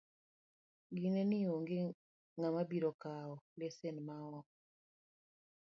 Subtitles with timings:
[0.99, 1.79] Ginee ni onge
[2.39, 4.47] ng'ama biro kawo lesen ma ok